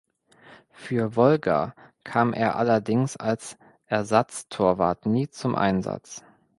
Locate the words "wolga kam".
1.15-2.33